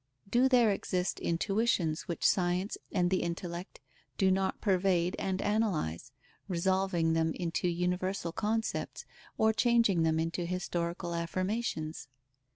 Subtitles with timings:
[0.27, 3.79] Do there exist intuitions which science and the intellect
[4.17, 6.11] do not pervade and analyse,
[6.47, 9.05] resolving them into universal concepts,
[9.37, 12.07] or changing them into historical affirmations?